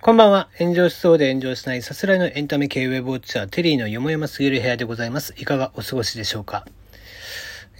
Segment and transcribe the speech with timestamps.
[0.00, 0.48] こんばんは。
[0.58, 5.34] 炎上しそうで炎上しないさすらいのエンタメ系ウェブウォッチャー、テリーのよもやますぎる部屋でございます。
[5.38, 6.66] いかがお過ごしでしょうか？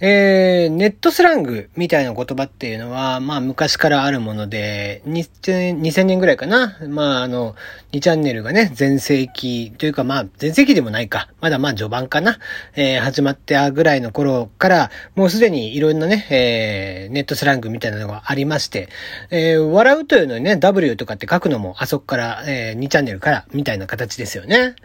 [0.01, 6.77] えー、ネットスラングみたいな言葉っていうのは、まあ昔からあるもので、2000年ぐらいかな。
[6.89, 7.55] まああの、
[7.93, 11.29] 2チャンネルがね、全盛期というかまあ全盛期でもないか。
[11.39, 12.39] まだまあ序盤かな。
[12.75, 18.89] えー、始まったぐらいの頃から、もうすでにいろんなね、えー、ネットスラングみたいなのがありまして、
[19.29, 24.75] えー、笑うというのにね、W とかって書くのもあそこから、えー、2チャンネルからみたいな形ですよね。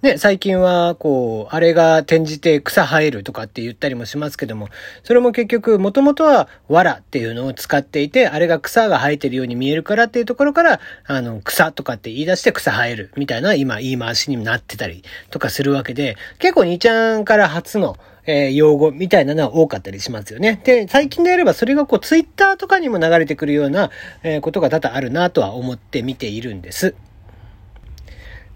[0.00, 4.68] ね、最近は、こう、あれが転じて草生えるとかって言ったりもしますけども、
[5.02, 20.60] それも結局、もともとは、藁っていうのを使っていて、あれが草が生えてるように見えるからっていうところから、あの、草とかって言い出して草生えるみたいな、今、言い回しになってたりとかするわけで、結構2ちゃんから初の、えー、用語みたいなのは多かったりしますよね。
[20.62, 23.90] で、最近であればそれがこう、ツイッターとかにも流れてくるような、
[24.22, 26.94] えー、ことが多々あるなとは思って見ているんです。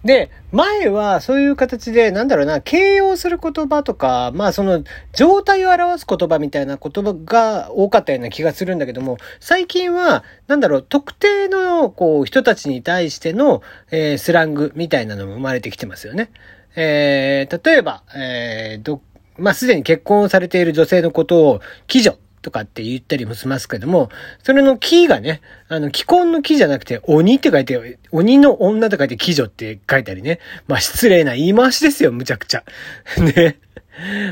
[0.05, 16.30] で、前はそういう形で、なんだろうな、形容する言葉とか、まあその状態を表す言葉みたいな言葉が多かったような気がするんだけども、最近は、なんだろう、特定のこう人たちに対しての、えー、スラングみたいなのも生まれてきてますよね。
[16.75, 19.00] えー、例えば、えー、ど、
[19.39, 24.11] まあすでに結婚されている女性のことを、貴女とかって言ったりもしますけども、
[24.43, 30.41] それの木がね、あの、既婚の木じゃなくて、鬼って書いて、鬼の女と書いて、貴女って書いたりね。
[30.67, 32.65] まあ、失礼な言い回しですよ、むちゃくちゃ。
[33.17, 33.59] ね。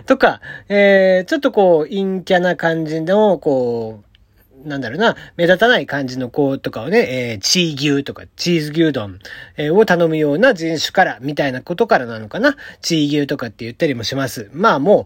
[0.07, 9.19] とか、えー、ちょっとこう、陰キャな感じの、こう、なんだろうな、目立たない感じの子とかをね、えー、チー牛とか、チーズ牛丼、
[9.57, 12.57] えー、を頼むような人種から、みたいなことからなのかな。
[12.83, 14.51] チー牛とかって言ったりもします。
[14.53, 15.05] まあもう、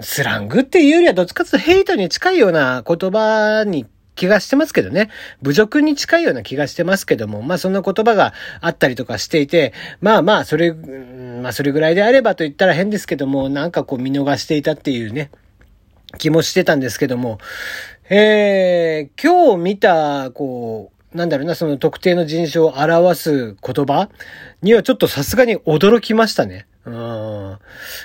[0.00, 5.10] スラングっていうよりはどっちかとヘイトに近いような言葉に気がしてますけどね。
[5.42, 15.30] 侮辱に近いような気がしてますけども、まあそんな言葉があったりとかしていて、まあまあそれ、まあそれぐらいであればと言ったら変ですけども、なんかこう見逃していたっていうね、
[16.18, 17.38] 気もしてたんですけども、
[18.08, 24.08] えー、今日見た、こう、なんだろうな、その特定の人種を表す言葉
[24.62, 26.66] にはちょっとさすがに驚きましたね。
[26.86, 27.58] うん。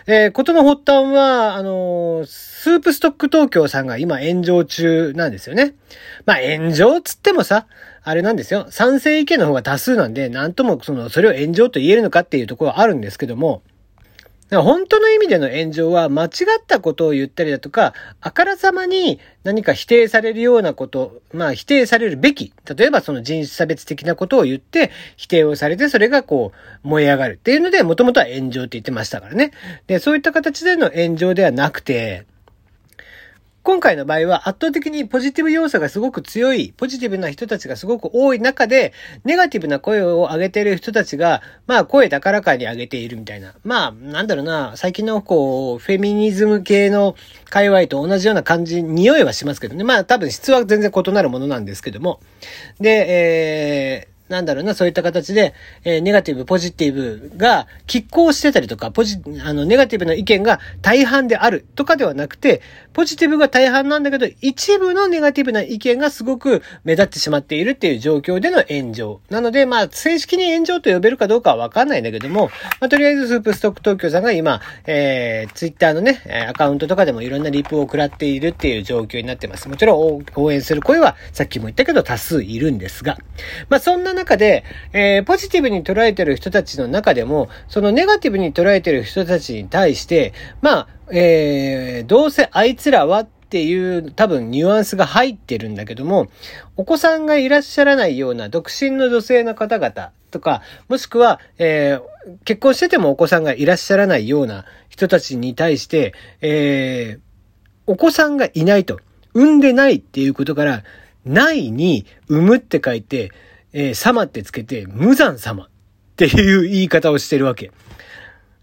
[0.07, 5.75] えー、ことの発端は、あのー、スープストック東京さんが今炎上中なんですよね。
[6.25, 7.67] まあ炎上つってもさ、
[8.03, 8.65] あれなんですよ。
[8.71, 13.61] 賛成意見の方が多数なんで、なんともその、それを炎上と言えるのかっていうところはあるんですけども、
[14.59, 16.29] 本当の意味での炎上は間違っ
[16.67, 26.51] たことを言ったりだとか、あからさまに何か否定されるようなこと、まあ否定されるべき、例えばその人種差別的なことを言って否定をされてそれがこ
[26.83, 29.51] う燃え上がるっていうので、もともとは炎上って言ってましたからね。
[29.87, 32.25] で、そういった形での炎上ではなくて、
[33.63, 38.91] 今回の場合は圧倒的にポジティブ要素がすごく強い、ポジティブな人たちがすごく多い中で、
[39.23, 43.53] ネガティブな声を上げている人たちが、まあ声高らかに上げているみたいな。
[43.63, 47.15] まあ、なんだろうな、最近のこう、フェミニズム系の
[47.49, 49.83] 界隈と同じような感じ、匂いはしますけどね。
[49.83, 52.19] まあ多分質は全然異なるものなんですけども。
[52.79, 55.53] で、えー、なんだろうな、そういった形で、
[55.83, 62.61] えー、ネガティブ、ポジティブが拮抗してたりとか、ポジ、あの、ネガティブな意見が大半であるとかではなくて、
[62.93, 69.21] ポジティブが大半なんだけど、一部のネガティブな意見がすごく目立ってしまっているっていう状況での炎上。
[69.29, 72.49] なので、まあ、正式に炎上と呼べるかどうかはわかんないんだけども、
[72.79, 79.67] まあ、とりあえずスープストック東京さんが今、えー、ツイッターのね、アカウントとかでもいろんなリプを食らっているっていう状況になってます。
[79.67, 83.17] もちろん応援する声はさっきも言ったけど多数いるんですが、
[83.69, 96.27] まあ、そんな中中で、えー、ポジティブに捉えてる人たちの中でも、そのネガティブに捉えてる人たちに対して、まあ、えー、どうせあいつらはっていう多分ニュアンスが入ってるんだけども、
[96.77, 107.19] お子さんがいらっしゃらないような独身の女性の方々とか、もしくは、えー、結婚しててもお子さんがいらっしゃらないような人たちに対して、えー、
[107.87, 108.99] お子さんがいないと、
[109.33, 110.83] 産んでないっていうことから、
[111.25, 113.31] ないに産むって書いて、
[113.73, 115.69] えー、様ってつけて、無惨様っ
[116.15, 117.71] ていう言い方をしてるわけ。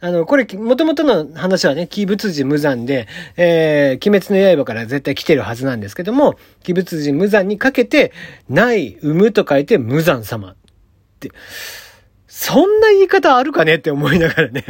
[0.01, 8.13] あの、これ、もともとの話はね、鬼仏寺無惨で、えー、鬼滅の刃から絶対来てるはずなんですけども、鬼仏寺無惨にかけて、
[8.49, 10.57] ない、産むと書いて無惨様っ
[11.19, 11.33] て、
[12.29, 14.65] そんな言い方あるかねって思いながらね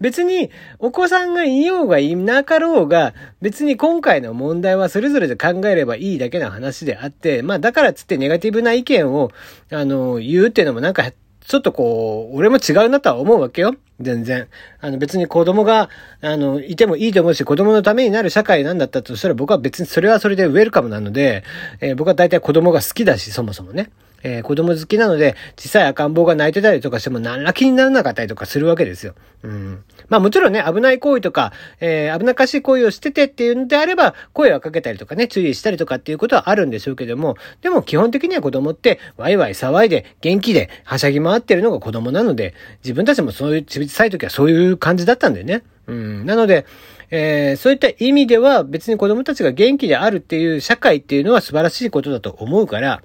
[0.00, 9.30] 別に、お子さんがいようがいなかろうが、別に今回の問題はそれぞれで考えればいいだけの話であって、まあだからつってネガティブな意見を、
[9.70, 11.12] あの、言うっていうのもなんか
[11.46, 13.74] ちょっとこう、俺も違うなとは思うわけよ。
[14.00, 14.48] 全然。
[14.80, 15.90] あの別に子供が、
[16.20, 21.44] あの、いてもいいと思うし、子供のためになる社会なんだったとしたら僕は別にそれはそれでウェルカムなので、
[21.80, 23.90] えー、僕は大体子供が好きだし、そもそもね。
[24.22, 29.14] えー、子供好きなので、小さい赤ん坊が泣いてたりとかしても何ら気にならなかったりとかするわけですよ。
[29.42, 29.84] うん。
[30.08, 42.54] まあもちろんね、危ない行為とか、えー、危なっかしい行為をしててっていうんであれば、声をかけたりとかね、注意したりとかっていうことはあるんでしょうけども、でも基本的には子供って、ワイワイ騒いで、元気で、はしゃぎ回ってるのが子供なので、
[42.84, 45.62] 自分たちもそういう、小さい時はそういう感じだったんだよね。
[45.86, 46.26] うん。
[46.26, 46.66] なので、
[47.10, 53.02] えー、そういった意味では別に子供たちが元気であるっていう社会っていうのは素晴らしいことだと思うから、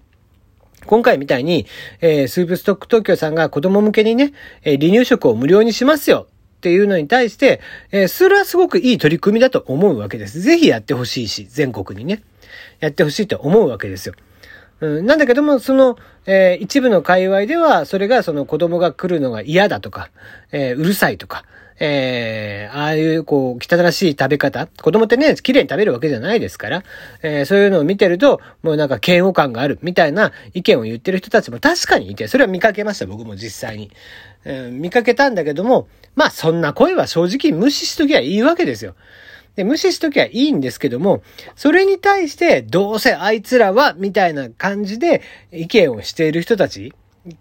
[0.87, 1.67] 今回みたいに、
[2.01, 7.61] えー、スープストック東京さんが子供向けにね、えー、離乳食を無料にしますよっていうのに対して、
[7.91, 10.41] えー、それはすごくいい取り組みだと思うわけです。
[10.41, 12.23] ぜひやってほしいし、全国にね、
[12.79, 14.15] やってほしいと思うわけですよ。
[14.79, 20.09] うん、なんだけども、その、えー、一部の界隈では、それがその子供が来るのが嫌だとか、
[20.51, 21.45] えー、うるさいとか、
[21.79, 24.68] えー、ああいうこう、汚らしい食べ方。
[24.68, 26.83] 子供ってね、綺麗に食べるわけじゃないですから、
[27.21, 33.91] えー、そういうのを見てると、もうなんか嫌悪感があるみたいな意見を言ってる人たちも確かにいて、それは見かけました、僕も実際に。
[34.45, 38.95] えー、見かけたんだけども、まあそんな声は正直無視しときゃいいわけですよ。
[39.57, 41.21] で、無視しときゃいいんですけども、
[41.56, 45.21] それに対して、どうせあいつらは、みたいな感じで
[45.51, 46.94] 意見をしている人たち、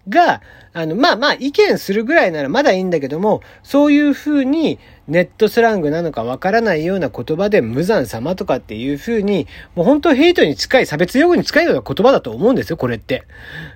[0.08, 0.42] が、
[0.72, 4.78] あの、まあまあ意見するぐらいならまだいいんだけども、そういう風に
[5.08, 13.24] ネットスラングなのかわからないような言葉で無残様とかっていう風に、もう本当ヘイトに近い、差別用語に近いような言葉だと思うんですよ、これって。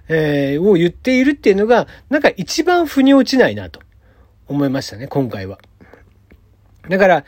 [0.09, 3.81] えー、を言っているっていうのが、なんか一番腑に落ちないなと
[4.49, 5.59] 思いましたね、今回は。
[6.91, 7.25] だから、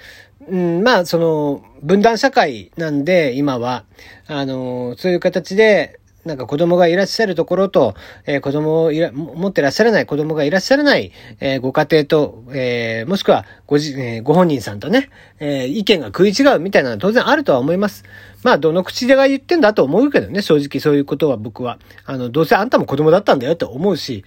[0.48, 3.84] うん、まあ、その、分断社会なんで、今は、
[4.26, 7.94] あの、そういう形で、なんか子供がいらっしゃるところと、
[8.26, 11.10] えー、子供をいら持ってらっしゃらない子供がいらっしゃらない、
[11.40, 15.10] えー、ご家庭と、えー、もしくはごじ、えー、ご本人さんとね、
[15.40, 18.04] えー、意見が食い違うみたいなのは当然あるとは思います。
[18.44, 21.78] まあ、どの口でが言ってんだと思うけどね、正直そういうことは僕は。
[22.04, 24.24] あの、どうせあんたも子供だったんだよって思うし、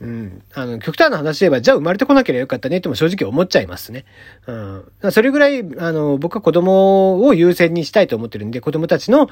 [0.00, 0.42] うん。
[0.54, 4.04] あの、極端な話で言えば、じゃあ生まれてこなければよかったねっても正直思っちゃいますね。
[4.46, 5.10] うん。
[5.10, 9.28] それぐらい、あの、僕は子供を優先にしたいと思ってるんで、子供たちの、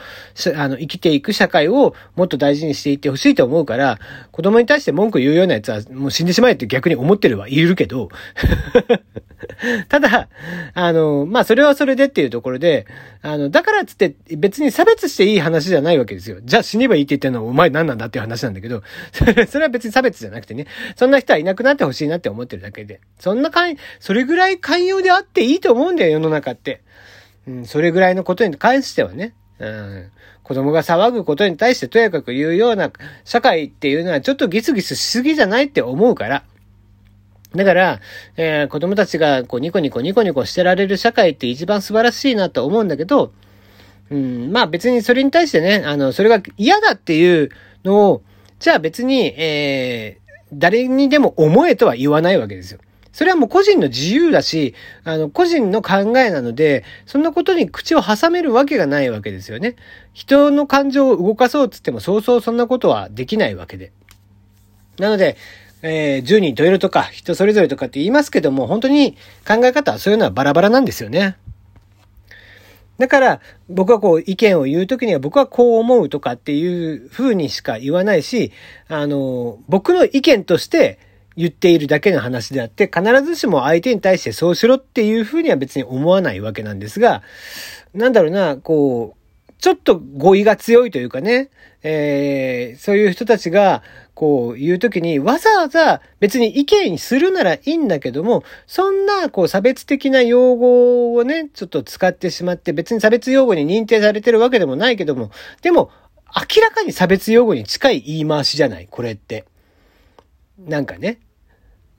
[0.56, 4.00] あの、生きていく社会をもっと大事にしていってほしいと思うから、
[4.32, 8.08] 子供に対して文句言うようなやつはもう死んでしまえって逆に思ってるはいるけど、
[9.88, 10.28] ただ、
[10.74, 12.86] あの、まあ、それはそれでっていうところで、
[13.22, 16.38] あの、だからっつって別に差別していい話じゃないわけですよ。
[16.42, 19.24] じゃあ死ねばいいって言ってんのはお前何なんだっていう話なんだけど、 そ
[19.58, 20.66] れは別に差別じゃなくてね、
[20.96, 23.00] そんな人はいなくなってほしいなって思ってるだけで。
[23.18, 26.82] そんなかん、それぐらい寛容であっていいと思うんだよ、世の中って。
[27.46, 29.34] うん、それぐらいのことに関してはね。
[29.58, 30.10] うん、
[30.42, 32.90] 子供が騒ぐことに対してとやかく言うような
[33.24, 36.44] 社会っていうのはちょっとギスギスしすぎじゃないって思うから。
[37.54, 38.00] だから、
[38.36, 43.32] えー、子供たちがこうニコニコニコニコしてられる社会って一番素晴らしいなと思うんだけど、
[44.10, 47.50] うん、まあ別にそれに対してね、あの、それが嫌だっていう
[47.84, 48.22] のを、
[48.58, 50.25] じゃあ別に、えー、
[50.56, 52.80] 誰にでも思えとは言わないわけですよ。
[53.12, 54.74] それはもう個人の自由だし、
[55.04, 59.76] あの、個人の考えなので、そんなことに口を挟めるわけがないわけですよね。
[60.12, 63.92] 人の感情を動かそうっつっても、そうそうそんなことはできないわけで。
[64.98, 65.38] なので、
[65.80, 69.16] えー、10人十色とか人それぞれとかって言いますけども、本当に
[69.46, 71.36] 考え方はそういうのはバラバラなんですよね。
[72.98, 78.52] だから、僕はこう、意見を言うときには僕はこう思うとかっていう風にしか言わないし、
[78.88, 80.98] あの、僕の意見として
[81.36, 87.22] 言っているだけの話であって、必ずしも相手に対してそうしろっていう風には別に思わないわけなんですが、
[87.92, 91.50] なんだろうな、こう、ちょっと語彙が強いというかね、
[91.88, 105.30] えー、そういう人たちが、こう言うときに、わざわざ別に意見にするならいいんだけども、そんな、こう差別的な用語をね、ちょっと使ってしまって、別に差別用語に認定されてるわけでもないけども、
[105.62, 105.90] でも、
[106.34, 109.44] 明らかに差別用語に近い言い回しじゃないこれって。
[110.58, 111.20] なんかね。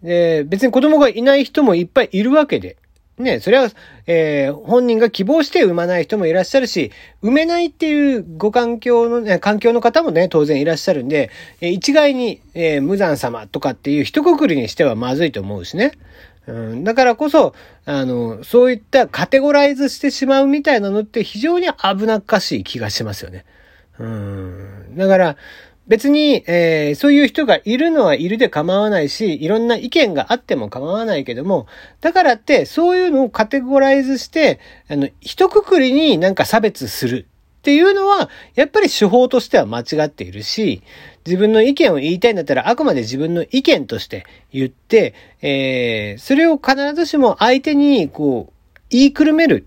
[0.04, 2.76] で、別に子供がいない人もいっぱいいるわけで。
[3.18, 3.70] ね、それは、
[4.06, 6.92] えー、本人が希望して産まない人もいらっしゃるし、
[7.24, 15.94] 産めないっていうご環境のね、環境の方もね、当然いらっしゃるんで、えー、一概に、えー、無残様とかっていう一括りにしてはまずいと思うしね。
[16.46, 17.56] うん、だからこそ、
[17.86, 23.46] あの、そういったカテゴライズしてしまうみたいなのって非常に危なっかしい気がしますよね。
[24.00, 24.96] うん。
[24.96, 25.38] だから、
[25.88, 31.68] 別に、えー、そういう人がいるのはいるで構わないし、いろんな意見があっても構わないけども、
[32.02, 37.28] だからって、そういうのをカテゴライズして、あの、一括りになんか差別する
[37.60, 40.84] っていうのは、やっぱり手法としては間違っているし、
[41.26, 48.54] 自分の意見を言いたいんだったら、あくまで自分の意見として言って、えー、それを必ずしも相手に、こう、
[48.90, 49.66] 言いくるめる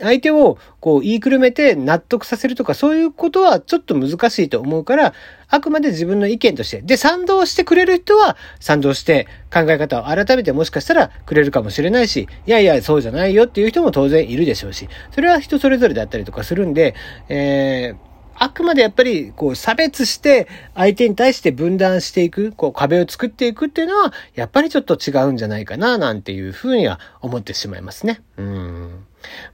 [0.00, 5.14] 相手をこう言いくるめて納得させるとかそういうことはちょっと難しいと思うから、
[5.48, 6.82] あくまで自分の意見として。
[6.82, 16.94] で、賛同してくれる人は賛同して考え方を改めてもしかしたらくれるかもしれないし、いやいや、そうじゃないよっていう人も当然いるでしょうし、それは人それぞれだったりとかするんで、
[17.28, 18.08] えー
[18.40, 28.22] あくまでやっぱり、こう、差別して、相手に対して分断していく、こう、壁を作っていくっていうのは、やっぱりちょっと違うんじゃないかな、なんていうふうには思ってしまいますね。
[28.36, 29.06] うん。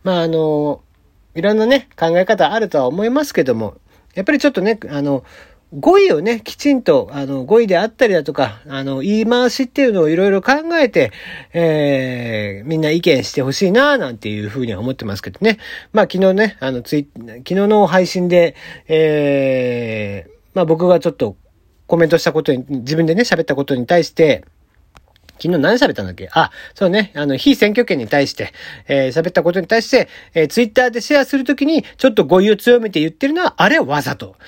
[0.02, 0.82] まあ、あの、
[1.34, 3.76] いろんなね、考え方あるとは思いますけども、
[4.14, 5.24] やっぱりちょっとね、あの、
[5.72, 11.10] 語彙をね、きちんと、あの、語彙であったりだとか、あの、言い回しっていうのをいろいろ考えて、
[11.52, 15.58] えー、みんな意見してほしいな、なんていうふうには思ってますけどね。
[15.92, 18.54] まあ、昨日ね、あの、ツイ昨日の配信で、
[18.86, 21.36] えー、まあ僕がちょっと
[21.88, 24.44] コメントしたことに、自分でね、喋ったことに対して、
[25.40, 26.28] 昨日何喋ったんだっけ？
[26.32, 27.12] あ、そうね。
[27.14, 28.52] あの、非選挙権に対して、
[28.88, 34.36] えー、喋ったことに対して、えー、ツイッターでシェアするときに、ちょっと語彙を強めて言ってるのは、あれはわざと。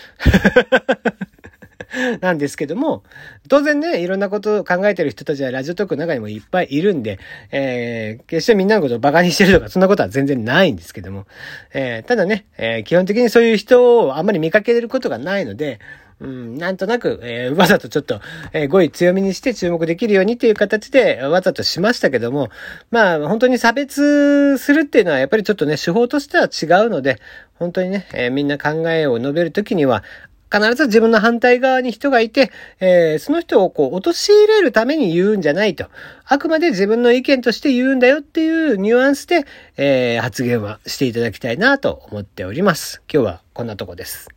[2.21, 3.05] なんですけども、
[3.49, 7.19] 当然ね、いろんなことを考えてる人たちはラジオトークの中にもいっぱいいるんで、
[7.53, 11.27] えー、決してみんなのことを馬鹿にしてるとか、そんなことは全然ないんですけども、
[11.73, 15.79] えー、ただね、えー、基本的にそういう人をあんまり見かけることがないので、
[16.19, 18.21] うん、なんとなく、えー、わざとちょっと、
[18.55, 22.49] えー、語彙強めにして注目できるようにっていう形で、わざとしましたけども、
[22.91, 27.21] まあ、本当に差別するっていうのは、やっぱりちょっとね、手法としては違うので、
[27.55, 30.03] 本当にね、えー、みんな考えを述べるときには、
[30.51, 35.87] 必ず自分の反対側に人がいて、えー、その人をこう、陥れるために言うんじゃないと。
[36.25, 39.45] あくまで自分の意見として言うんだよっていうニュアンスで、
[39.77, 43.03] えー、発言はしていただきたいなと思っております。
[43.13, 44.36] 今日はこんなとこです。